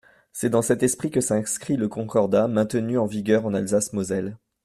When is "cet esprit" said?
0.63-1.11